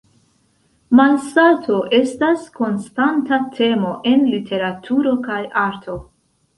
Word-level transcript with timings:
Malsato 0.99 1.75
estas 1.99 2.49
konstanta 2.57 3.41
temo 3.61 3.95
en 4.15 4.27
literaturo 4.35 5.19
kaj 5.31 5.41
arto. 5.71 6.03